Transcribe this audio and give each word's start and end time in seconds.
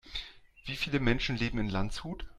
Wie 0.65 0.75
viele 0.77 0.99
Menschen 0.99 1.37
leben 1.37 1.59
in 1.59 1.69
Landshut? 1.69 2.25